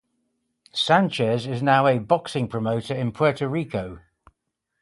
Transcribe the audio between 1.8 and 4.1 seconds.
a boxing promoter in Puerto Rico.